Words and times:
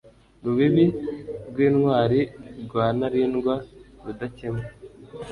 Rubibi 0.43 0.85
rwintwali 1.49 2.21
rwa 2.65 2.85
Ntalindwa 2.97 3.53
Rudakemwa 4.05 4.65